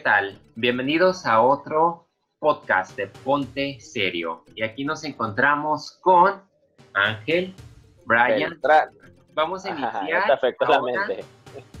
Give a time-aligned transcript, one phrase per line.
[0.00, 0.40] ¿Qué tal?
[0.54, 2.08] Bienvenidos a otro
[2.38, 4.44] podcast de Ponte Serio.
[4.54, 6.40] Y aquí nos encontramos con
[6.94, 7.54] Ángel,
[8.06, 8.58] Brian.
[9.34, 10.40] Vamos a iniciar.
[10.58, 11.04] ahora,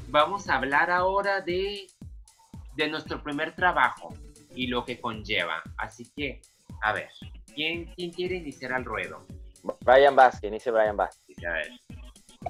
[0.08, 1.86] vamos a hablar ahora de,
[2.76, 4.12] de nuestro primer trabajo
[4.54, 5.62] y lo que conlleva.
[5.78, 6.42] Así que,
[6.82, 7.08] a ver,
[7.54, 9.24] ¿quién, quién quiere iniciar al ruedo?
[9.82, 11.18] Brian Bass, que inicie Brian Bass.
[11.48, 11.70] A ver.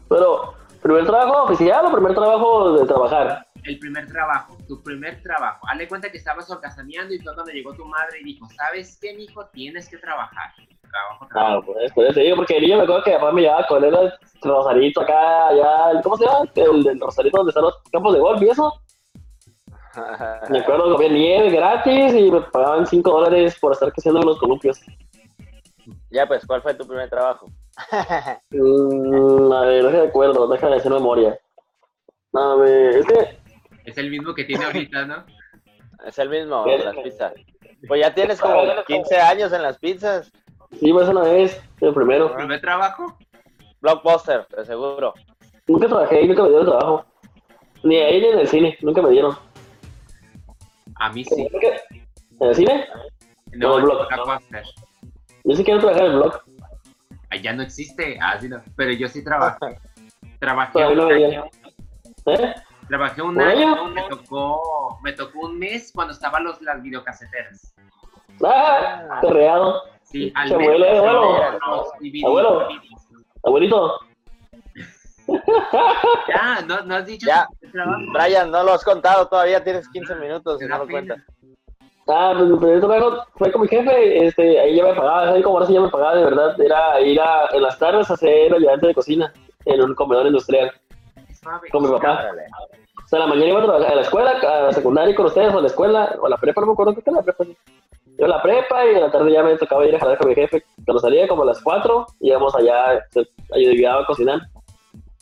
[0.09, 0.53] Pero,
[0.83, 3.47] ¿primer trabajo oficial o primer trabajo de trabajar?
[3.63, 5.67] El primer trabajo, tu primer trabajo.
[5.69, 9.13] Hazle cuenta que estabas orgasmeando y fue cuando llegó tu madre y dijo, ¿sabes qué,
[9.13, 9.45] hijo?
[9.47, 10.55] Tienes que trabajar.
[10.89, 11.57] Trabajo, trabajo.
[11.59, 13.97] Ah, pues, pues sí, porque el niño me acuerdo que papá me llevaba con él
[13.97, 16.49] al Rosarito acá, allá, ¿cómo se llama?
[16.55, 18.73] El del Rosarito donde están los campos de golf y eso.
[20.51, 24.39] me acuerdo que había nieve gratis y me pagaban 5 dólares por estar creciendo los
[24.39, 24.81] columpios.
[26.11, 27.47] Ya, pues, ¿cuál fue tu primer trabajo?
[28.51, 31.37] mm, a ver, no me acuerdo, déjame hacer memoria.
[32.33, 32.91] No, me...
[32.91, 33.40] es que...
[33.85, 35.25] Es el mismo que tiene ahorita, ¿no?
[36.07, 37.35] Es el mismo, las pizzas.
[37.87, 40.33] Pues ya tienes como 15 años en las pizzas.
[40.79, 42.31] Sí, pues una vez, el primero.
[42.31, 43.19] ¿El primer trabajo?
[43.83, 45.13] Blockbuster, de seguro.
[45.67, 47.05] Nunca trabajé ahí, nunca me dieron trabajo.
[47.83, 49.37] Ni ahí ni en el cine, nunca me dieron.
[50.95, 51.49] A mí sí.
[52.41, 52.89] ¿En el cine?
[53.53, 54.65] No, el Blockbuster.
[55.45, 56.41] Yo sí quiero trabajar en el blog.
[57.31, 58.63] Allá no existe, ah, no.
[58.77, 59.79] pero yo sí trabajé.
[60.39, 61.45] Trabajé un año.
[62.27, 62.55] ¿Eh?
[62.91, 67.73] Trabajé un año, me tocó, me tocó un mes cuando estaban los, las videocaseteras.
[68.45, 69.21] ¡Ah!
[69.21, 69.83] Terreado.
[70.03, 70.87] Sí, al abuelo,
[72.25, 72.69] abuelo.
[73.45, 74.01] Abuelito.
[76.29, 77.29] ya, no, no has dicho.
[77.29, 77.47] Ya,
[78.13, 81.23] Brian, no lo has contado todavía, tienes 15 minutos y no lo cuentas.
[82.09, 85.43] Ah, pues mi primer trabajo fue con mi jefe, este, ahí ya me pagaba, ahí
[85.45, 88.15] como ahora sí ya me pagaba de verdad, era ir a, en las tardes a
[88.15, 89.33] hacer ayudante de cocina
[89.65, 90.73] en un comedor industrial
[91.71, 92.33] con mi papá.
[93.11, 95.59] Sea, la mañana iba a trabajar a la escuela, a la secundaria con ustedes, o
[95.59, 97.45] a la escuela, o a la prepa, no me acuerdo qué era la prepa.
[98.17, 100.29] Yo a la prepa y en la tarde ya me tocaba ir a jalar con
[100.29, 100.63] mi jefe.
[100.85, 103.05] Cuando salía como a las 4, íbamos allá,
[103.53, 104.41] ayudaba a cocinar.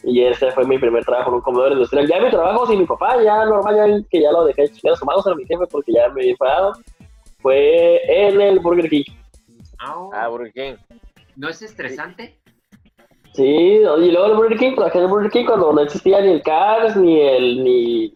[0.02, 2.06] Y este fue mi primer trabajo en un comedor industrial.
[2.06, 5.00] Ya mi trabajo sin mi papá, ya normal, ya que ya lo dejé ya los
[5.00, 6.72] tomados a mi jefe porque ya me había pagado,
[7.40, 9.04] fue en el Burger King.
[9.78, 10.74] Ah, Burger King.
[11.36, 12.37] ¿No es estresante?
[13.38, 16.32] Sí, y luego el Burger King, trabajé en el Burger King cuando no existía ni
[16.32, 18.12] el Cars, ni el, ni,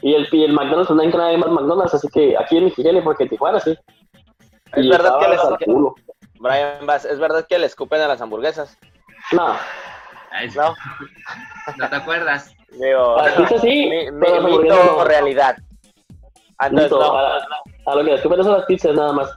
[0.00, 3.02] y el, y el McDonald's, no hay nada más McDonald's, así que aquí en Mexicali,
[3.02, 3.76] porque en Tijuana sí.
[4.72, 5.40] Es verdad que les,
[6.38, 8.78] Brian ¿es verdad que le escupen a las hamburguesas?
[9.32, 9.48] No.
[10.56, 10.74] No.
[11.76, 12.54] ¿No te acuerdas?
[12.70, 13.16] Digo,
[13.60, 15.58] sí, mi, mito realidad.
[16.56, 17.14] Antes, no.
[17.14, 17.36] a,
[17.84, 19.30] a, lo que le escupen son las pizzas nada más.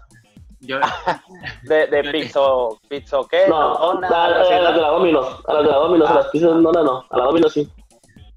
[0.66, 0.79] Yo...
[1.63, 3.47] de, de pizzo, pizzo, ¿qué?
[3.47, 6.72] No, a, las de la Domino's, a las de la Domino's, a las pizzas no,
[6.72, 7.69] no, no, a la Domino's sí.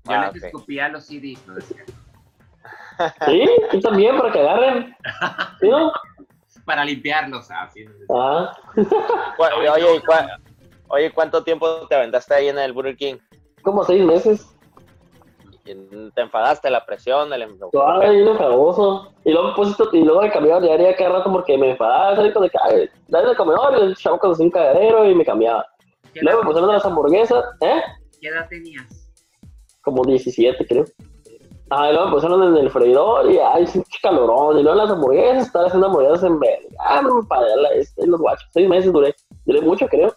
[0.04, 1.54] Yo ah, les escupía los CDs, ¿no?
[3.26, 4.96] Sí, tú también, para que agarren.
[5.60, 5.92] ¿Sí, no?
[6.64, 7.68] Para limpiarlos, ¿ah?
[8.14, 8.56] Ah.
[9.38, 10.02] Oye,
[10.88, 13.16] oye, ¿cuánto tiempo te aventaste ahí en el Burger King?
[13.62, 14.55] Como seis meses
[16.14, 19.12] te enfadaste la presión, el Ay, lo famoso.
[19.24, 22.32] Y luego pues y luego de cambiar de área cada rato porque me enfadaba, salí
[22.32, 25.66] con de ay, dale el comedor y el chavo con un cagadero y me cambiaba.
[26.14, 27.82] Luego me pusieron las hamburguesas, ¿eh?
[28.20, 29.12] ¿Qué edad tenías?
[29.82, 30.84] Como 17, creo.
[31.70, 34.58] Ah, y luego me pusieron en el freidor y ay, sí, calorón.
[34.58, 36.68] Y luego las hamburguesas, estaba haciendo hamburguesas en verde.
[36.78, 37.50] Ah, no me padre,
[37.96, 38.48] en los guachos.
[38.52, 39.14] Seis meses duré.
[39.44, 40.14] Duré mucho, creo.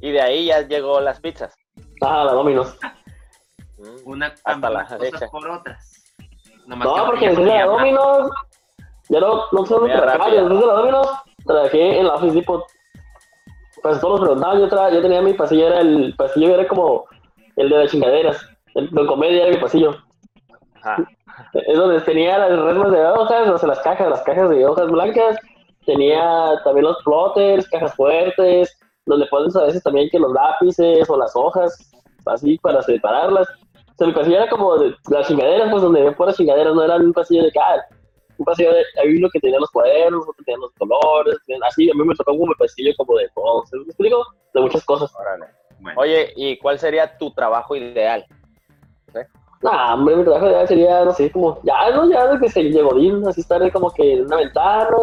[0.00, 1.54] Y de ahí ya llegó las pizzas.
[2.00, 2.76] Ah, la Domino's.
[4.04, 6.04] Una hasta las cosas por otras.
[6.66, 8.30] no, porque después de la Domino's,
[9.08, 11.08] ya no, no sé dónde trabajaba, después de la Domino's,
[11.44, 12.64] trabajé en la Office Depot.
[13.82, 17.04] Pues todos los preguntaban, yo, tra yo tenía mi pasillo, era el pasillo era como
[17.56, 19.96] el de las chingaderas, el de comedia era mi pasillo.
[21.54, 24.86] Es donde tenía las resmas de hojas, o sea, las cajas, las cajas de hojas
[24.88, 25.36] blancas,
[25.84, 31.16] tenía también los plotters, cajas fuertes, donde pones a veces también que los lápices o
[31.16, 31.92] las hojas,
[32.26, 33.48] así para separarlas.
[33.92, 36.82] O sea, mi pasillo era como de las chingaderas, pues donde había puras chingaderas, no
[36.82, 37.86] era un pasillo de cara.
[38.38, 41.36] Un pasillo de, había uno que tenía los cuadernos, otro que tenía los colores,
[41.68, 44.26] así, a mí me tocó como un pasillo como de todo, ¿me explico?
[44.54, 45.12] De muchas cosas.
[45.96, 48.24] Oye, ¿y cuál sería tu trabajo ideal?
[49.62, 52.64] No, hombre, mi trabajo ideal sería, no sé, como, ya, no, ya, de que se
[52.64, 54.96] llegó bien, así estar como que en una ventana,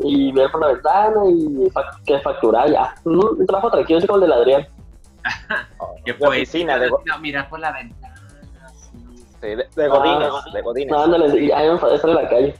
[0.00, 1.70] y ver por la ventana y
[2.04, 2.94] que facturar ya.
[3.04, 4.66] Un, trabajo tranquilo, así como el de Adrián.
[6.04, 8.14] que fue oficina de no, mira por la ventana.
[9.40, 10.92] Sí, de, de Godines, ah, de Godines.
[10.92, 12.54] No, ándale, ya me enfadé estar en la calle.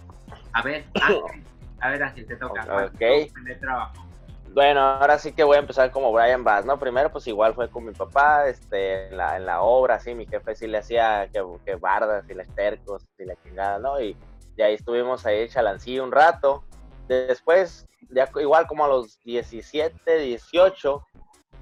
[0.53, 1.23] A ver, Ángel,
[1.81, 2.63] a ver, Ángel, te toca.
[2.87, 3.61] Ok.
[3.61, 4.07] Trabajo.
[4.53, 6.79] bueno, ahora sí que voy a empezar como Brian Bass, ¿no?
[6.79, 10.27] Primero, pues igual fue con mi papá, este, en la, en la obra, sí, mi
[10.27, 14.01] jefe sí le hacía que, que bardas y les tercos y la chingada, ¿no?
[14.01, 14.17] Y,
[14.57, 16.65] y ahí estuvimos ahí chalancillo un rato.
[17.09, 21.07] Después, ya igual como a los 17, 18,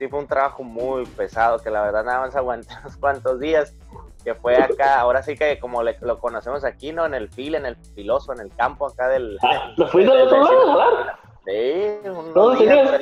[0.01, 3.77] sí fue un trabajo muy pesado, que la verdad nada más aguanté unos cuantos días,
[4.25, 7.05] que fue acá, ahora sí que como lo conocemos aquí, ¿no?
[7.05, 9.39] En el fil, en el filoso, en el campo acá del...
[9.43, 11.07] Ah, ¿Lo fuiste al otro lado,
[11.45, 11.99] Sí,
[12.33, 13.01] ¿Cuántos tenías?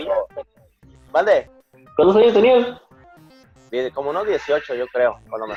[1.11, 1.51] ¿Vale?
[1.97, 2.81] ¿Cuántos años tenías?
[3.95, 5.55] Como unos 18, yo creo, cuando me.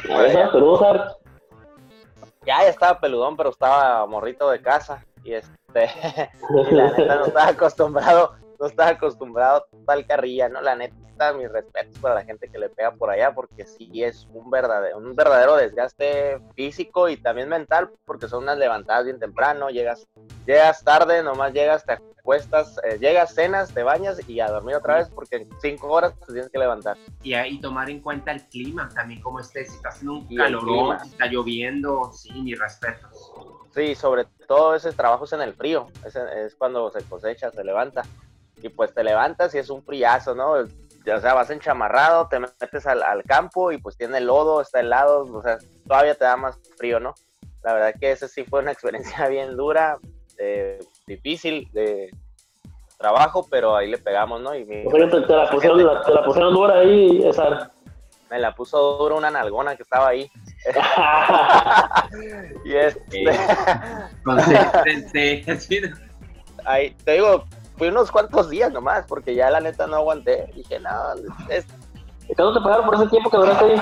[2.45, 5.05] Ya, ya estaba peludón, pero estaba morrito de casa.
[5.23, 5.51] Y este,
[6.71, 10.61] y la neta no estaba acostumbrado no estaba acostumbrado a tal carrilla, ¿no?
[10.61, 14.27] La neta, mis respetos para la gente que le pega por allá, porque sí es
[14.33, 19.69] un verdadero, un verdadero desgaste físico y también mental, porque son unas levantadas bien temprano,
[19.69, 20.07] llegas,
[20.45, 24.97] llegas tarde, nomás llegas, te acuestas, eh, llegas, cenas, te bañas y a dormir otra
[24.97, 26.97] vez, porque en cinco horas te tienes que levantar.
[27.23, 30.99] Y ahí tomar en cuenta el clima también, como esté, si está haciendo un calor,
[31.01, 33.33] si está lloviendo, sí, mis respetos.
[33.73, 37.63] Sí, sobre todo ese trabajo es en el frío, es, es cuando se cosecha, se
[37.63, 38.03] levanta
[38.61, 40.51] y pues te levantas y es un friazo, ¿no?
[40.53, 45.41] O sea, vas enchamarrado, te metes al, campo y pues tiene lodo, está helado, o
[45.41, 47.15] sea, todavía te da más frío, ¿no?
[47.63, 49.97] La verdad que esa sí fue una experiencia bien dura,
[50.37, 52.11] eh, difícil de
[52.97, 54.55] trabajo, pero ahí le pegamos, ¿no?
[54.55, 57.71] Y te, la pusieron, dura ahí, esa.
[58.29, 60.31] Me la puso dura una nalgona que estaba ahí.
[62.65, 63.25] y este...
[66.63, 67.43] ahí, te digo,
[67.81, 70.51] fui unos cuantos días nomás, porque ya la neta no aguanté.
[70.53, 70.91] Dije, no,
[71.49, 71.65] es...
[72.35, 73.81] ¿Cuánto te pagaron por ese tiempo que duraste ahí?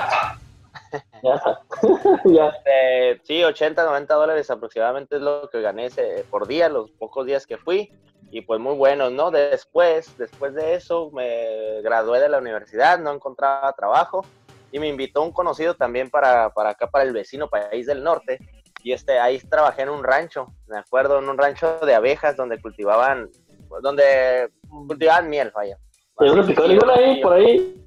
[1.22, 1.60] ya está.
[2.24, 2.50] ya.
[2.64, 7.26] Eh, sí, 80, 90 dólares aproximadamente es lo que gané ese, por día, los pocos
[7.26, 7.92] días que fui.
[8.30, 9.30] Y pues muy buenos, ¿no?
[9.30, 14.24] Después, después de eso, me gradué de la universidad, no encontraba trabajo.
[14.72, 18.38] Y me invitó un conocido también para, para acá, para el vecino país del norte.
[18.82, 22.58] Y este, ahí trabajé en un rancho, me acuerdo, en un rancho de abejas donde
[22.62, 23.28] cultivaban
[23.82, 25.78] donde cultivaban miel, vaya.
[26.18, 27.80] ¿No me picó ninguna ahí, por ahí?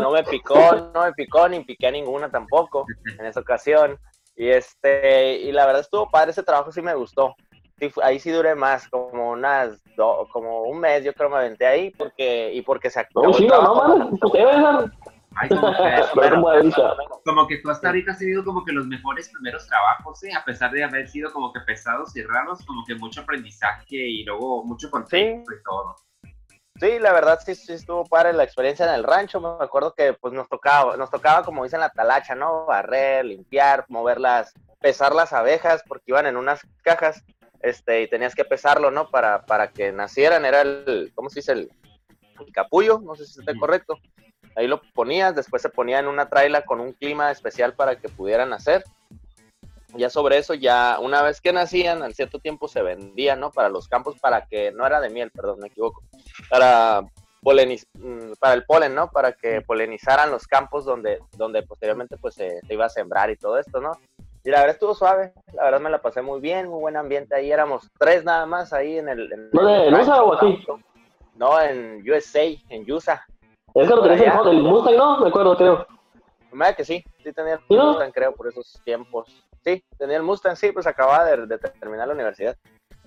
[0.00, 0.54] No me picó,
[0.94, 2.86] no me picó, ni piqué ninguna tampoco
[3.18, 3.98] en esa ocasión.
[4.34, 7.34] Y este, y la verdad estuvo padre, ese trabajo sí me gustó.
[8.02, 9.82] ahí sí duré más, como unas,
[10.32, 13.46] como un mes yo creo me aventé ahí, porque, y porque se acabó no, sí,
[13.46, 14.90] no, no,
[17.24, 20.32] como, que, tú hasta ahorita has tenido como que los mejores primeros trabajos, ¿eh?
[20.34, 24.24] a pesar de haber sido como que pesados y raros, como que mucho aprendizaje y
[24.24, 25.96] luego mucho contexto y todo.
[26.80, 29.40] Sí, la verdad sí, sí estuvo padre la experiencia en el rancho.
[29.40, 32.66] Me acuerdo que pues nos tocaba, nos tocaba como dicen la talacha, ¿no?
[32.66, 37.22] Barrer, limpiar, moverlas, pesar las abejas porque iban en unas cajas,
[37.60, 39.10] este, y tenías que pesarlo, ¿no?
[39.10, 41.52] Para, para que nacieran, era el, ¿cómo se dice?
[41.52, 41.70] El,
[42.52, 43.96] capullo, no sé si está correcto
[44.56, 48.08] ahí lo ponías, después se ponía en una traila con un clima especial para que
[48.08, 48.84] pudieran nacer.
[49.94, 53.50] Ya sobre eso, ya una vez que nacían, al cierto tiempo se vendían, ¿no?
[53.50, 56.02] Para los campos, para que, no era de miel, perdón, me equivoco,
[56.48, 57.02] para,
[57.42, 59.10] poleniz, mm, para el polen, ¿no?
[59.10, 63.58] Para que polenizaran los campos donde, donde posteriormente pues se, iba a sembrar y todo
[63.58, 63.92] esto, ¿no?
[64.44, 67.34] Y la verdad estuvo suave, la verdad me la pasé muy bien, muy buen ambiente
[67.34, 69.32] ahí, éramos tres nada más ahí en el...
[69.32, 70.64] En ¿No USA o aquí?
[71.36, 73.24] No, en USA, en USA.
[73.74, 75.18] Es que lo tenés el, el Mustang, ¿no?
[75.18, 75.86] Me acuerdo, creo.
[76.52, 79.44] Me que sí, sí tenía el Mustang, creo, por esos tiempos.
[79.64, 82.56] Sí, tenía el Mustang, sí, pues acababa de, terminar la universidad.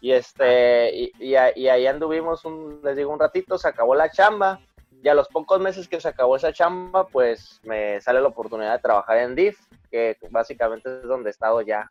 [0.02, 4.60] Y este, y, y, ahí anduvimos, un, les digo, un ratito, se acabó la chamba.
[5.04, 8.74] Y a los pocos meses que se acabó esa chamba, pues me sale la oportunidad
[8.74, 9.60] de trabajar en DIF,
[9.92, 11.88] que básicamente es donde he estado ya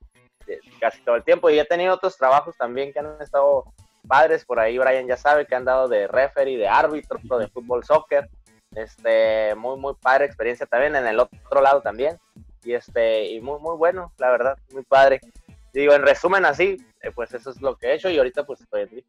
[0.49, 1.49] eh, casi todo el tiempo.
[1.49, 3.65] Y he tenido otros trabajos también que han estado
[4.09, 4.45] padres.
[4.45, 8.29] Por ahí Brian ya sabe que han dado de referee, de árbitro, de fútbol, soccer.
[8.75, 12.19] Este, muy, muy padre experiencia también en el otro lado también.
[12.63, 15.21] Y este, y muy, muy bueno, la verdad, muy padre.
[15.73, 18.61] Digo, en resumen así, eh, pues eso es lo que he hecho y ahorita pues
[18.61, 19.05] estoy en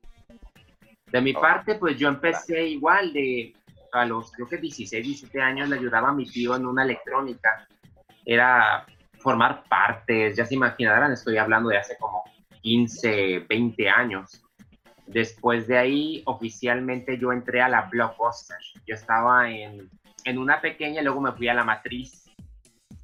[1.11, 3.53] De mi parte, pues yo empecé igual de,
[3.91, 7.67] a los creo que 16, 17 años le ayudaba a mi tío en una electrónica.
[8.25, 8.85] Era
[9.19, 12.23] formar partes, ya se imaginarán, estoy hablando de hace como
[12.61, 14.44] 15, 20 años.
[15.07, 18.57] Después de ahí, oficialmente yo entré a la Blockbuster.
[18.87, 19.89] Yo estaba en,
[20.23, 22.25] en una pequeña, luego me fui a la matriz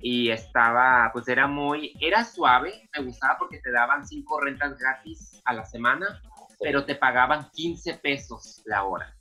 [0.01, 5.41] y estaba, pues era muy, era suave, me gustaba porque te daban cinco rentas gratis
[5.45, 6.21] a la semana,
[6.59, 9.15] pero te pagaban 15 pesos la hora.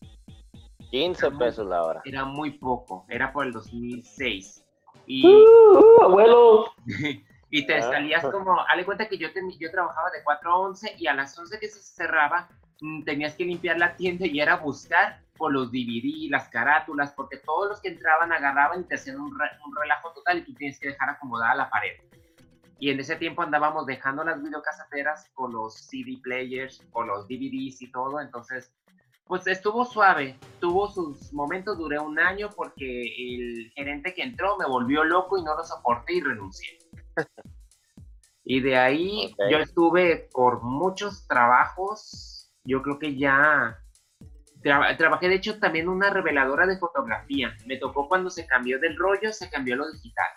[0.90, 2.02] 15 pesos la hora.
[2.04, 4.64] Era muy poco, era por el 2006.
[5.06, 6.72] Y, uh, uh, abuelo.
[7.50, 7.82] y te ah.
[7.82, 11.38] salías como, dale cuenta que yo, yo trabajaba de 4 a 11 y a las
[11.38, 12.48] 11 que se cerraba,
[13.04, 17.68] tenías que limpiar la tienda y era buscar por los DVD, las carátulas, porque todos
[17.70, 20.88] los que entraban agarraban y te hacían un, un relajo total y tú tienes que
[20.88, 21.96] dejar acomodada la pared.
[22.78, 27.82] Y en ese tiempo andábamos dejando las videocaseteras con los CD players, con los DVDs
[27.82, 28.72] y todo, entonces
[29.30, 34.66] pues estuvo suave, tuvo sus momentos, duré un año porque el gerente que entró me
[34.66, 36.78] volvió loco y no lo soporté y renuncié.
[38.44, 43.78] y de ahí yo estuve por muchos trabajos, yo creo que ya
[44.62, 49.32] trabajé de hecho también una reveladora de fotografía, me tocó cuando se cambió del rollo,
[49.32, 50.28] se cambió a lo digital.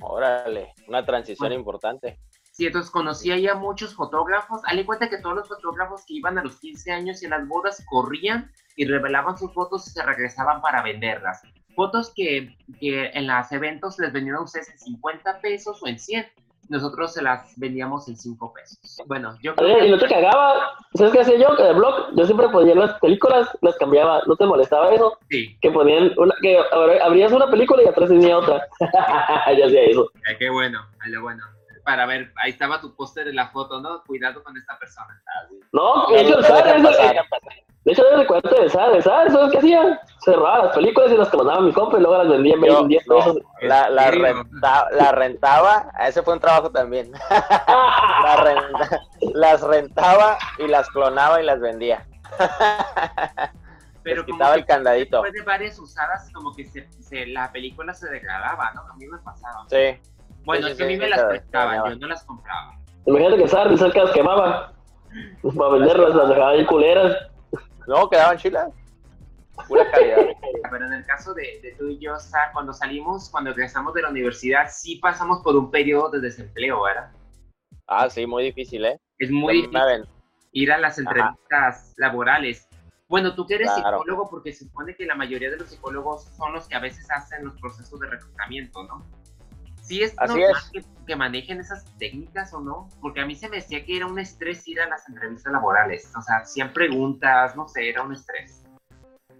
[0.00, 2.18] Órale, una transición importante.
[2.50, 4.60] Sí, entonces conocía ya muchos fotógrafos.
[4.64, 7.48] Hale cuenta que todos los fotógrafos que iban a los 15 años y en las
[7.48, 11.40] bodas corrían y revelaban sus fotos y se regresaban para venderlas.
[11.74, 15.98] Fotos que, que en los eventos les vendían a ustedes en 50 pesos o en
[15.98, 16.26] 100
[16.68, 19.02] nosotros se las vendíamos en 5 pesos.
[19.06, 21.58] Bueno, yo creo Y no te cagaba, ¿sabes qué hacía yo?
[21.58, 25.18] En el blog, yo siempre ponía las películas, las cambiaba, ¿no te molestaba eso?
[25.30, 25.56] Sí.
[25.60, 26.58] Que ponían una, que
[27.02, 28.66] abrías una película y atrás tenía otra.
[28.80, 30.10] ya hacía eso.
[30.28, 31.42] Ay, qué bueno, ay, lo bueno
[31.84, 34.02] para ver, ahí estaba tu póster de la foto, ¿no?
[34.04, 35.20] Cuidado con esta persona.
[35.72, 36.82] No, de hecho, ¿sabes?
[37.84, 39.04] De hecho, desde cuánto de ¿sabes?
[39.04, 40.00] ¿Sabes qué hacía?
[40.24, 43.04] Cerraba las películas y las que mandaba mi compa y luego las vendía en 10
[43.08, 43.38] pesos.
[43.62, 47.10] la, la, renta, la rentaba, ese fue un trabajo también.
[47.30, 49.00] la renta,
[49.34, 52.06] las rentaba y las clonaba y las vendía.
[54.04, 55.22] Pero quitaba el candadito.
[55.22, 58.82] Después de varias usadas, como que se, se, la película se degradaba, ¿no?
[58.82, 59.64] A mí me pasaba.
[59.68, 59.98] Sí.
[60.44, 62.76] Bueno, es que a mí me las prestaban, yo no las compraba.
[63.06, 64.72] Imagínate que Sar, que las quemaba.
[65.56, 67.31] Para venderlas, las dejaba ahí culeras.
[67.86, 68.72] No, quedaban chilas.
[69.68, 70.16] Pura calidad.
[70.70, 74.02] Pero en el caso de, de tú y yo, Sar, cuando salimos, cuando regresamos de
[74.02, 77.10] la universidad, sí pasamos por un periodo de desempleo, ¿verdad?
[77.86, 78.98] Ah, sí, muy difícil, ¿eh?
[79.18, 80.06] Es muy difícil
[80.52, 82.68] ir a las entrevistas laborales.
[83.08, 86.54] Bueno, tú que eres psicólogo, porque se supone que la mayoría de los psicólogos son
[86.54, 89.04] los que a veces hacen los procesos de reclutamiento, ¿no?
[89.92, 90.54] ¿Sí es normal
[91.06, 92.88] Que, manejen esas técnicas o no?
[93.02, 96.10] Porque a mí se me decía que era un estrés ir a las entrevistas laborales.
[96.16, 98.64] O sea, hacían preguntas, no sé, era un estrés.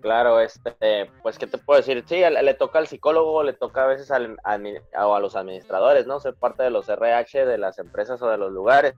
[0.03, 2.05] Claro, este, pues, ¿qué te puedo decir?
[2.07, 6.21] Sí, le, toca al psicólogo, le toca a veces al, o a los administradores, ¿no?
[6.21, 8.95] Ser parte de los RH de las empresas o de los lugares.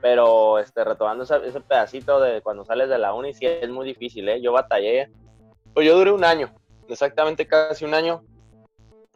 [0.00, 3.86] Pero, este, retomando ese, ese pedacito de cuando sales de la uni, sí es muy
[3.86, 4.40] difícil, ¿eh?
[4.40, 5.10] Yo batallé,
[5.74, 6.54] pues yo duré un año,
[6.88, 8.22] exactamente casi un año,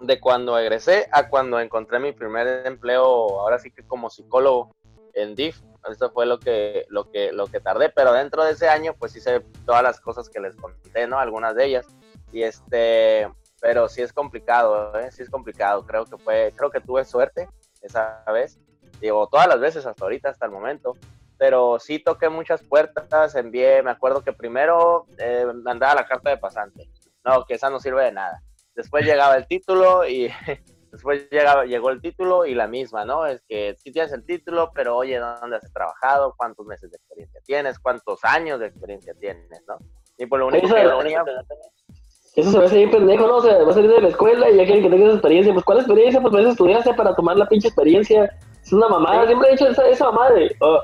[0.00, 4.74] de cuando egresé a cuando encontré mi primer empleo, ahora sí que como psicólogo
[5.14, 5.60] en DIF.
[5.90, 9.14] Esto fue lo que, lo que, lo que tardé, pero dentro de ese año, pues
[9.14, 11.18] hice todas las cosas que les conté, ¿no?
[11.18, 11.86] Algunas de ellas.
[12.32, 15.10] Y este, pero sí es complicado, ¿eh?
[15.12, 15.86] Sí es complicado.
[15.86, 17.48] Creo que fue, creo que tuve suerte
[17.82, 18.58] esa vez.
[19.00, 20.94] Digo, todas las veces hasta ahorita, hasta el momento.
[21.38, 26.38] Pero sí toqué muchas puertas, envié, me acuerdo que primero eh, mandaba la carta de
[26.38, 26.90] pasante.
[27.24, 28.42] No, que esa no sirve de nada
[28.76, 30.28] después llegaba el título y
[30.92, 33.26] después llegaba, llegó el título y la misma, ¿no?
[33.26, 36.34] Es que sí tienes el título, pero oye, ¿dónde has trabajado?
[36.36, 37.78] ¿Cuántos meses de experiencia tienes?
[37.78, 39.78] ¿Cuántos años de experiencia tienes, no?
[40.18, 43.36] Y por lo único que lo Eso se ve así pendejo, ¿no?
[43.36, 45.52] O sea, vas a salir de la escuela y ya quieren que tengas experiencia.
[45.52, 46.20] Pues, ¿cuál experiencia?
[46.20, 48.30] Pues, vas a estudiarse para tomar la pinche experiencia.
[48.62, 49.26] Es una mamada.
[49.26, 50.80] Siempre he dicho esa, esa mamada de, oh,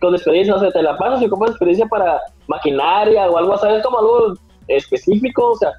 [0.00, 3.84] con experiencia, o sea, te la pasas y compras experiencia para maquinaria o algo, ¿sabes?
[3.84, 4.34] Como algo
[4.66, 5.72] específico, o sea,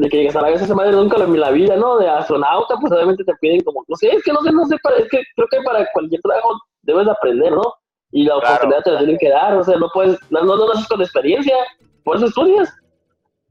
[0.00, 1.98] de que llegas a la vez esa madre nunca en la vida, ¿no?
[1.98, 4.76] De astronauta, pues obviamente te piden como, no sé, es que no sé, no sé,
[4.96, 7.74] es que creo que para cualquier trabajo debes de aprender, ¿no?
[8.10, 10.72] Y la oportunidad te la tienen que dar, o sea, no puedes, no, no, no
[10.72, 11.54] haces con experiencia,
[12.02, 12.74] por eso estudias.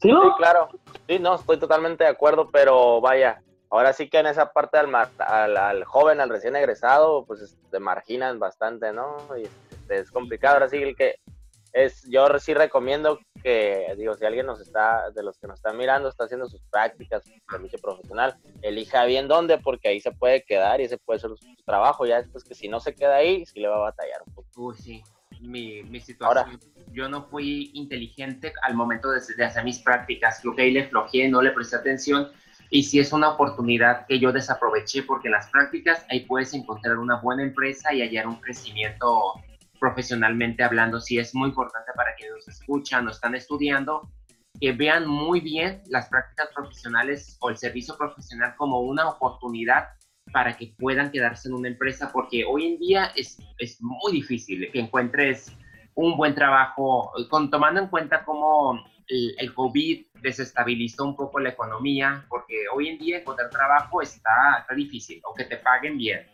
[0.01, 0.23] ¿Sí, no?
[0.23, 0.69] Sí, claro.
[1.07, 4.93] Sí, no, estoy totalmente de acuerdo, pero vaya, ahora sí que en esa parte al,
[5.19, 9.17] al, al joven, al recién egresado, pues te marginan bastante, ¿no?
[9.37, 10.55] Y este, es complicado.
[10.55, 11.15] Ahora sí el que
[11.73, 15.77] es, yo sí recomiendo que, digo, si alguien nos está, de los que nos están
[15.77, 20.43] mirando, está haciendo sus prácticas, su servicio profesional, elija bien dónde, porque ahí se puede
[20.43, 22.05] quedar y ese puede ser su trabajo.
[22.05, 24.47] Ya después que si no se queda ahí, sí le va a batallar un poco.
[24.55, 25.03] Uy, sí.
[25.41, 26.59] Mi, mi situación,
[26.91, 30.89] yo no fui inteligente al momento de, de, hacer mis prácticas, creo que ahí le
[30.89, 32.29] flojeé, no le presté atención
[32.69, 36.97] y sí es una oportunidad que yo desaproveché porque en las prácticas ahí puedes encontrar
[36.97, 39.33] una buena empresa y hallar un crecimiento
[39.79, 44.11] profesionalmente hablando, sí es muy importante para quienes nos escuchan o están estudiando,
[44.59, 49.89] que vean muy bien las prácticas profesionales o el servicio profesional como una oportunidad
[50.31, 54.69] para que puedan quedarse en una empresa, porque hoy en día es, es muy difícil
[54.71, 55.55] que encuentres
[55.95, 61.49] un buen trabajo, con, tomando en cuenta cómo el, el, COVID desestabilizó un poco la
[61.49, 66.25] economía, porque hoy en día encontrar trabajo está, está difícil, o que te paguen bien.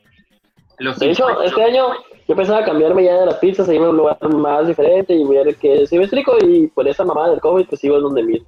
[0.79, 1.87] Los de hecho, este año,
[2.27, 5.55] yo pensaba cambiarme ya de las pizzas, irme a un lugar más diferente y ver
[5.55, 8.47] que si me explico y por esa mamá del COVID pues iba donde mismo.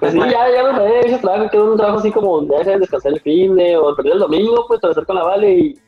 [0.00, 2.78] Pues sí, ya, ya me paré ese trabajo, que un trabajo así como ya sea
[2.78, 5.78] descansar el fin de o perder el domingo, pues estar con la Vale y,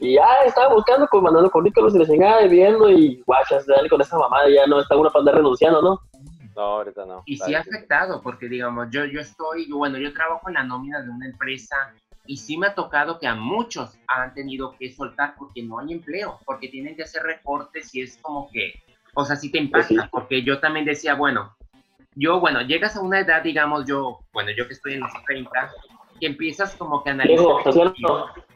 [0.00, 3.88] y ya estaba buscando, pues mandando currículos y le chingaba y viendo y guachas, dale
[3.88, 6.00] con esa mamá, ya no está una panda renunciando, ¿no?
[6.56, 7.22] No, ahorita no.
[7.26, 11.02] Y sí ha afectado, porque digamos, yo, yo estoy, bueno, yo trabajo en la nómina
[11.02, 11.76] de una empresa
[12.26, 15.92] y sí me ha tocado que a muchos han tenido que soltar porque no hay
[15.92, 18.82] empleo, porque tienen que hacer recortes y es como que,
[19.14, 21.54] o sea, sí te impacta, porque yo también decía, bueno,
[22.14, 25.50] yo, bueno, llegas a una edad, digamos, yo, bueno, yo que estoy en los 30,
[26.20, 27.44] que empiezas como que a analizar,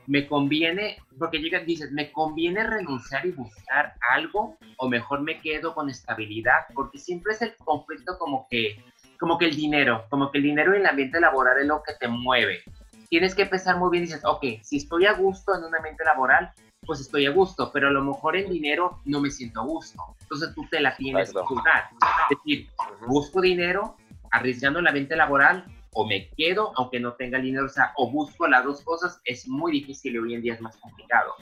[0.06, 5.74] me conviene, porque llegas, dices, me conviene renunciar y buscar algo, o mejor me quedo
[5.74, 8.82] con estabilidad, porque siempre es el conflicto como que,
[9.18, 11.94] como que el dinero, como que el dinero y el ambiente laboral es lo que
[11.94, 12.62] te mueve.
[13.08, 16.04] Tienes que pensar muy bien y dices, ok, si estoy a gusto en un ambiente
[16.04, 16.52] laboral,
[16.84, 20.02] pues estoy a gusto, pero a lo mejor en dinero no me siento a gusto.
[20.20, 21.90] Entonces tú te la tienes que jugar.
[22.30, 22.68] Es decir,
[23.06, 23.96] busco dinero,
[24.30, 28.46] arriesgando la mente laboral, o me quedo aunque no tenga dinero, o sea, o busco
[28.46, 31.34] las dos cosas, es muy difícil y hoy en día es más complicado.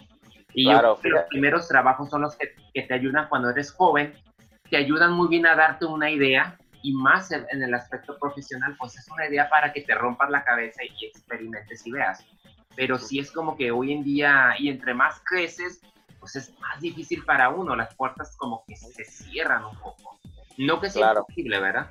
[0.55, 3.73] Y yo creo que los primeros trabajos son los que, que, te ayudan cuando eres
[3.73, 4.15] joven,
[4.71, 8.97] te ayudan muy bien a darte una idea y más en, el aspecto profesional, pues
[8.97, 12.25] es una idea para que te rompas la cabeza y experimentes y veas
[12.77, 15.81] pero sí es como que hoy en día, y entre más creces,
[16.21, 20.21] pues es más difícil para uno, las puertas como que se cierran un poco.
[20.59, 21.91] No que sea imposible, ¿verdad?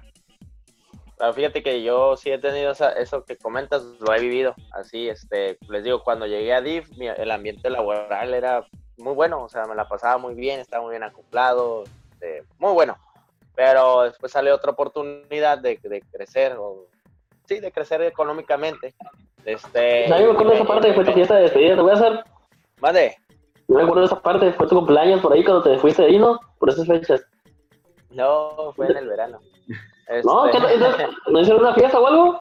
[1.17, 4.53] Claro, fíjate que yo sí he tenido eso que comentas, lo he vivido.
[4.71, 8.65] Así, este, les digo, cuando llegué a DIF, el ambiente laboral era
[8.97, 12.73] muy bueno, o sea, me la pasaba muy bien, estaba muy bien acoplado, este, muy
[12.73, 12.97] bueno.
[13.55, 16.87] Pero después sale otra oportunidad de, de crecer, o
[17.45, 18.93] sí, de crecer económicamente.
[19.45, 20.07] Este.
[20.09, 22.23] No, me acuerdo de esa parte, fue tu fiesta de despedida, te voy a hacer.
[22.79, 23.17] Vale.
[23.67, 26.19] No me acuerdo de esa parte, fue tu cumpleaños por ahí cuando te fuiste ahí,
[26.19, 26.39] ¿no?
[26.59, 27.25] Por esas fechas.
[28.11, 29.39] No, fue en el verano.
[30.23, 31.07] No, este...
[31.31, 32.39] ¿no hicieron una fiesta o algo?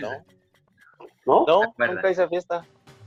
[0.00, 0.10] No.
[1.26, 1.44] ¿No?
[1.46, 2.64] No, nunca hice fiesta.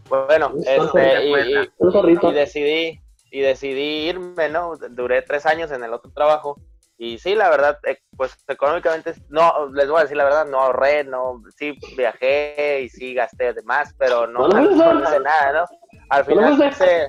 [0.09, 4.75] Bueno, este, y, y, y, decidí, y decidí irme, ¿no?
[4.91, 6.57] Duré tres años en el otro trabajo
[6.99, 10.59] y sí, la verdad, eh, pues económicamente, no, les voy a decir la verdad, no
[10.59, 15.65] ahorré, no, sí viajé y sí gasté de más, pero no, no, hice nada, ¿no?
[16.09, 17.07] Al final, hice...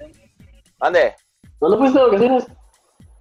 [0.79, 1.15] ¿dónde?
[1.59, 2.47] ¿Dónde fuiste de vacaciones?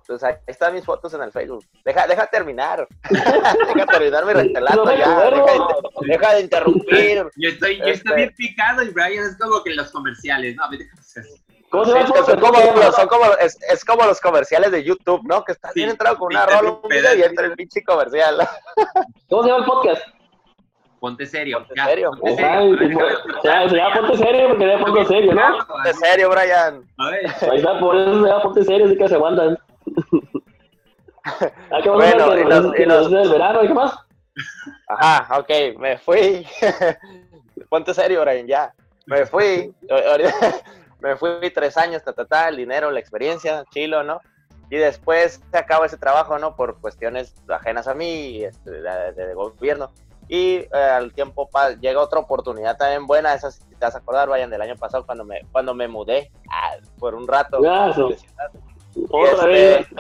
[0.08, 1.66] Pues ahí están mis fotos en el Facebook.
[1.84, 2.88] Deja, deja terminar.
[3.10, 5.20] deja terminar mi relato ya.
[5.20, 7.28] Deja de, deja de, interrumpir.
[7.36, 10.64] Yo estoy, yo estoy bien este picado y Brian es como que los comerciales, ¿no?
[10.64, 10.80] A ver,
[11.70, 12.08] ¿Cómo se llama?
[12.08, 12.58] son, como,
[12.94, 15.44] son como, es, es, como los comerciales de YouTube, ¿no?
[15.44, 18.38] Que estás bien entrado con una rola un video y entra el pinche comercial.
[19.30, 20.02] ¿Cómo se llama el podcast?
[21.00, 21.60] Ponte serio.
[21.60, 22.12] Ponte serio.
[22.12, 23.70] Ponte serio.
[23.70, 25.68] se llama Ponte serio porque se Ponte serio, ¿no?
[25.68, 26.84] Ponte serio, Brian.
[26.98, 27.26] A ver.
[27.52, 29.58] Ahí está, por eso se llama Ponte serio, así que se aguantan.
[31.72, 33.12] Ah, bueno, y los, y los...
[33.12, 34.00] del verano, ¿y qué más?
[34.88, 36.48] Ajá, ok, me fui.
[37.70, 38.74] Ponte serio, Brian, ya.
[39.08, 39.74] Me fui
[41.00, 44.22] me fui tres años, ta, ta, ta, el dinero, la experiencia, chilo, ¿no?
[44.70, 46.56] Y después se acaba ese trabajo, ¿no?
[46.56, 49.92] Por cuestiones ajenas a mí, este, de, gobierno.
[50.28, 54.28] Y eh, al tiempo llega otra oportunidad también buena, esa si te vas a acordar,
[54.28, 57.62] vayan del año pasado cuando me, cuando me mudé ah, por un rato.
[59.10, 59.96] Otra este,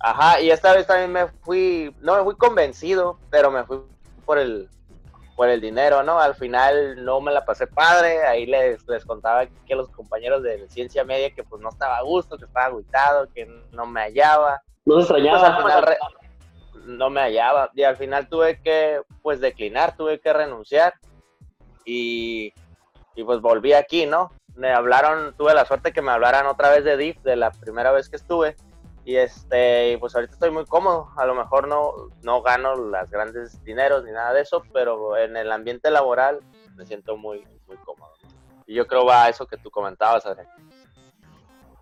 [0.00, 3.78] Ajá, y esta vez también me fui, no me fui convencido, pero me fui
[4.24, 4.68] por el,
[5.40, 6.20] por el dinero, ¿no?
[6.20, 10.68] Al final no me la pasé padre, ahí les, les contaba que los compañeros de
[10.68, 14.60] ciencia media que pues no estaba a gusto, que estaba agüitado, que no me hallaba.
[14.84, 15.62] No se extrañaba.
[15.62, 20.92] Pues, no me hallaba y al final tuve que pues declinar, tuve que renunciar
[21.86, 22.52] y,
[23.14, 24.32] y pues volví aquí, ¿no?
[24.56, 27.92] Me hablaron, tuve la suerte que me hablaran otra vez de DIF de la primera
[27.92, 28.56] vez que estuve
[29.10, 31.10] y este, pues ahorita estoy muy cómodo.
[31.16, 35.36] A lo mejor no, no gano las grandes dineros ni nada de eso, pero en
[35.36, 36.38] el ambiente laboral
[36.76, 38.12] me siento muy, muy cómodo.
[38.68, 40.46] Y yo creo va a eso que tú comentabas, Adrián.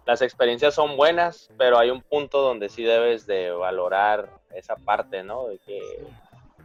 [0.06, 5.22] Las experiencias son buenas, pero hay un punto donde sí debes de valorar esa parte,
[5.22, 5.48] ¿no?
[5.48, 6.06] De que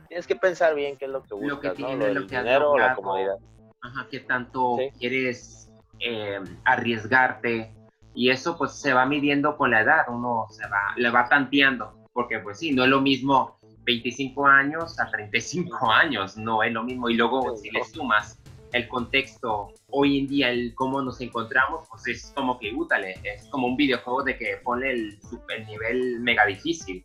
[0.08, 1.93] tienes que pensar bien qué es lo que buscas, ¿no?
[1.93, 3.36] Lo, el dinero o la comodidad.
[3.82, 7.76] Ajá, qué tanto quieres eh, arriesgarte
[8.15, 11.93] y eso pues se va midiendo con la edad, uno se va, le va tanteando,
[12.13, 16.84] porque pues sí, no es lo mismo 25 años a 35 años, no es lo
[16.84, 17.10] mismo.
[17.10, 18.39] Y luego si le sumas
[18.71, 23.47] el contexto hoy en día, el cómo nos encontramos, pues es como que útale, es
[23.49, 27.04] como un videojuego de que pone el super nivel mega difícil.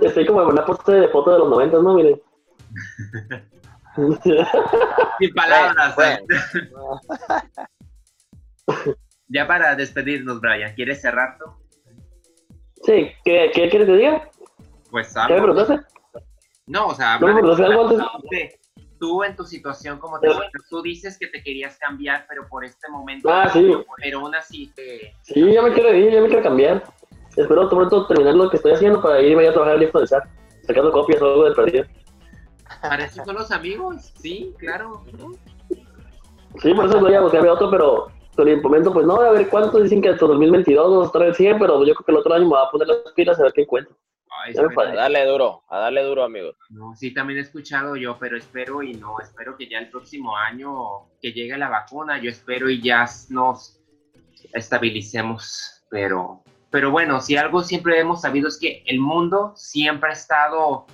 [0.00, 1.94] Estoy como en una poste de foto de los 90, ¿no?
[1.94, 2.20] Miren.
[5.18, 5.96] Sin palabras.
[9.32, 11.50] Ya para despedirnos, Brian, ¿quieres cerrar tú?
[12.82, 14.30] Sí, ¿qué, qué quieres que diga?
[14.90, 15.80] Pues ¿Qué me preguntaste?
[16.66, 18.58] No, o sea, ¿No algo antes?
[18.98, 20.28] tú en tu situación como te
[20.70, 23.72] tú dices que te querías cambiar, pero por este momento, ah, sí.
[23.96, 25.12] pero aún así te...
[25.22, 26.84] Sí, ya me quiero ir, ya me quiero cambiar.
[27.36, 30.24] Espero pronto terminar lo que estoy haciendo para irme a trabajar el de SAT,
[30.66, 31.84] sacando copias o algo del perdido.
[32.80, 35.04] Para eso son los amigos, sí, claro.
[36.60, 39.48] Sí, por eso voy a buscarme otro, pero por el momento, pues no, a ver
[39.48, 42.18] cuánto dicen que hasta 2022 vamos a estar el 100, pero yo creo que el
[42.18, 43.96] otro año me voy a poner las pilas a ver qué encuentro
[44.32, 46.56] a darle duro, a darle duro, amigos.
[46.70, 50.36] No, sí, también he escuchado yo, pero espero y no, espero que ya el próximo
[50.36, 53.80] año que llegue la vacuna, yo espero y ya nos
[54.52, 60.12] estabilicemos, pero, pero bueno, si algo siempre hemos sabido es que el mundo siempre ha
[60.12, 60.86] estado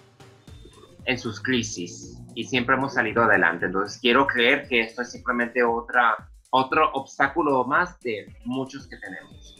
[1.07, 5.63] en sus crisis y siempre hemos salido adelante, entonces quiero creer que esto es simplemente
[5.63, 6.17] otra,
[6.51, 9.57] otro obstáculo más de muchos que tenemos.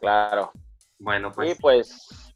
[0.00, 0.50] Claro.
[0.98, 1.52] Bueno, pues.
[1.52, 2.26] Y pues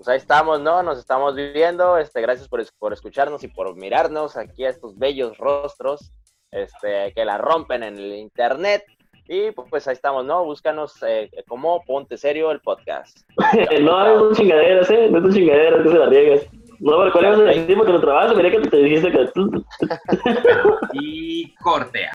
[0.00, 0.82] pues ahí estamos, ¿no?
[0.82, 1.98] Nos estamos viviendo.
[1.98, 6.10] Este, gracias por, por escucharnos y por mirarnos aquí a estos bellos rostros
[6.50, 8.82] este, que la rompen en el internet.
[9.28, 10.42] Y pues ahí estamos, ¿no?
[10.42, 13.18] Búscanos eh, como Ponte Serio el podcast.
[13.82, 15.10] no, es un chingadero, ¿eh?
[15.10, 16.46] No es un chingadero, que se la riegas.
[16.78, 18.34] No, pero ¿cuál es el que no trabajas?
[18.34, 19.28] Mira que te dijiste que...
[20.94, 22.08] y cortea.